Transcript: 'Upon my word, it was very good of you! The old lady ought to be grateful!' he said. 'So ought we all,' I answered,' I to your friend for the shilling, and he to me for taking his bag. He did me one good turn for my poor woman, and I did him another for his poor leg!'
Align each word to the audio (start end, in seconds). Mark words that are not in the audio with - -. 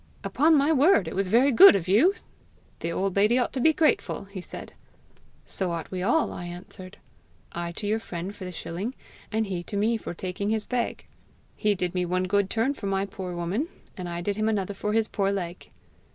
'Upon 0.23 0.55
my 0.55 0.71
word, 0.71 1.07
it 1.07 1.15
was 1.15 1.27
very 1.27 1.51
good 1.51 1.75
of 1.75 1.87
you! 1.87 2.15
The 2.79 2.91
old 2.91 3.15
lady 3.15 3.37
ought 3.37 3.53
to 3.53 3.59
be 3.59 3.71
grateful!' 3.71 4.23
he 4.23 4.41
said. 4.41 4.73
'So 5.45 5.69
ought 5.73 5.91
we 5.91 6.01
all,' 6.01 6.33
I 6.33 6.45
answered,' 6.45 6.97
I 7.67 7.71
to 7.73 7.85
your 7.85 7.99
friend 7.99 8.35
for 8.35 8.43
the 8.43 8.51
shilling, 8.51 8.95
and 9.31 9.45
he 9.45 9.61
to 9.61 9.77
me 9.77 9.97
for 9.97 10.15
taking 10.15 10.49
his 10.49 10.65
bag. 10.65 11.05
He 11.55 11.75
did 11.75 11.93
me 11.93 12.03
one 12.07 12.23
good 12.23 12.49
turn 12.49 12.73
for 12.73 12.87
my 12.87 13.05
poor 13.05 13.35
woman, 13.35 13.67
and 13.95 14.09
I 14.09 14.21
did 14.21 14.37
him 14.37 14.49
another 14.49 14.73
for 14.73 14.93
his 14.93 15.07
poor 15.07 15.31
leg!' 15.31 15.69